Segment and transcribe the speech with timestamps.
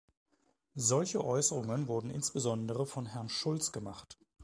[0.73, 4.17] Solche Äußerungen wurden insbesondere von Herrn Schulz gemacht.